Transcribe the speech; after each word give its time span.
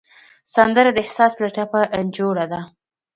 سندره 0.53 0.89
د 0.93 0.97
احساس 1.03 1.33
له 1.43 1.49
ټپه 1.55 1.81
جوړه 2.17 2.45
ده 2.51 2.61